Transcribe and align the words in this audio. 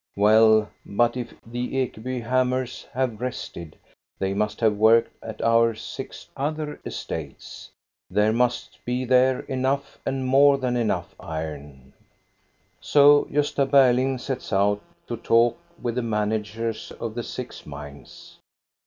Well, 0.15 0.71
but 0.83 1.15
if 1.15 1.35
the 1.45 1.75
Ekeby 1.75 2.21
hammers 2.23 2.87
have 2.91 3.21
rested, 3.21 3.77
they 4.17 4.33
must 4.33 4.59
have 4.59 4.75
worked 4.75 5.11
at 5.23 5.43
our 5.43 5.75
six 5.75 6.27
other 6.35 6.79
estates. 6.83 7.69
There 8.09 8.29
I 8.29 8.31
must 8.31 8.83
be 8.83 9.05
there 9.05 9.41
enough 9.41 9.99
and 10.03 10.25
more 10.25 10.57
than 10.57 10.75
enough 10.75 11.13
iron. 11.19 11.93
I 11.95 12.01
So 12.79 13.25
Gbsta 13.29 13.67
Berling 13.69 14.19
sets 14.19 14.51
out 14.51 14.81
to 15.05 15.17
talk 15.17 15.59
with 15.79 15.93
the 15.93 16.01
managers 16.01 16.91
wf 16.99 17.13
the 17.13 17.21
six 17.21 17.67
mines. 17.67 18.39